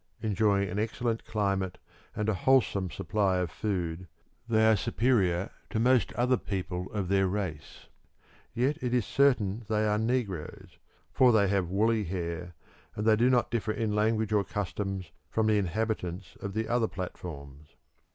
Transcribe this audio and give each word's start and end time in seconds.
Enjoying 0.23 0.67
an 0.67 0.79
excellent 0.79 1.25
climate 1.25 1.77
and 2.15 2.27
a 2.27 2.33
wholesome 2.33 2.89
supply 2.89 3.37
of 3.37 3.51
food, 3.51 4.07
they 4.49 4.65
are 4.65 4.75
superior 4.75 5.51
to 5.69 5.79
most 5.79 6.11
other 6.13 6.37
people 6.37 6.91
of 6.91 7.07
their 7.07 7.27
race. 7.27 7.85
Yet 8.55 8.81
it 8.81 8.95
is 8.95 9.05
certain 9.05 9.59
that 9.59 9.67
they 9.67 9.85
are 9.85 9.99
negroes, 9.99 10.79
for 11.11 11.31
they 11.31 11.49
have 11.49 11.69
woolly 11.69 12.05
hair, 12.05 12.55
and 12.95 13.05
they 13.05 13.15
do 13.15 13.29
not 13.29 13.51
differ 13.51 13.73
in 13.73 13.93
language 13.93 14.33
or 14.33 14.43
manners 14.83 15.11
from 15.29 15.45
the 15.45 15.59
inhabitants 15.59 16.35
of 16.41 16.53
the 16.55 16.67
other 16.67 16.87
platforms. 16.87 17.75